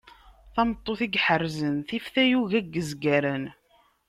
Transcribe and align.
tameṭṭut 0.53 0.99
i 1.01 1.07
iḥerrzen 1.17 1.75
tif 1.87 2.05
tayuga 2.13 2.59
n 2.65 2.67
yezgaren. 2.75 3.45